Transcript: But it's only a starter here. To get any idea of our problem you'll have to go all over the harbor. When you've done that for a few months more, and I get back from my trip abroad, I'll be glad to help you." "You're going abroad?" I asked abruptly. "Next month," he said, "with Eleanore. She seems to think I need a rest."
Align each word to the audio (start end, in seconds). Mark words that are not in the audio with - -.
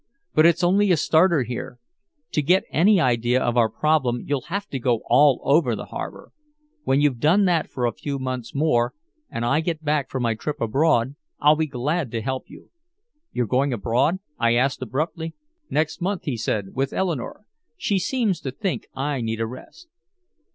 But 0.33 0.47
it's 0.47 0.63
only 0.63 0.89
a 0.91 0.97
starter 0.97 1.43
here. 1.43 1.77
To 2.31 2.41
get 2.41 2.63
any 2.71 2.99
idea 2.99 3.39
of 3.39 3.55
our 3.55 3.69
problem 3.69 4.23
you'll 4.25 4.47
have 4.49 4.65
to 4.69 4.79
go 4.79 5.03
all 5.05 5.39
over 5.43 5.75
the 5.75 5.85
harbor. 5.85 6.31
When 6.85 7.01
you've 7.01 7.19
done 7.19 7.45
that 7.45 7.69
for 7.69 7.85
a 7.85 7.91
few 7.93 8.17
months 8.17 8.55
more, 8.55 8.95
and 9.29 9.45
I 9.45 9.59
get 9.59 9.85
back 9.85 10.09
from 10.09 10.23
my 10.23 10.33
trip 10.33 10.59
abroad, 10.59 11.17
I'll 11.39 11.55
be 11.55 11.67
glad 11.67 12.09
to 12.13 12.21
help 12.23 12.45
you." 12.49 12.71
"You're 13.31 13.45
going 13.45 13.73
abroad?" 13.73 14.17
I 14.39 14.55
asked 14.55 14.81
abruptly. 14.81 15.35
"Next 15.69 16.01
month," 16.01 16.23
he 16.23 16.35
said, 16.35 16.73
"with 16.73 16.93
Eleanore. 16.93 17.43
She 17.77 17.99
seems 17.99 18.39
to 18.41 18.49
think 18.49 18.87
I 18.95 19.21
need 19.21 19.39
a 19.39 19.45
rest." 19.45 19.87